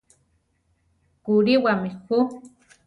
[1.23, 2.17] ¿Kulíwami ju?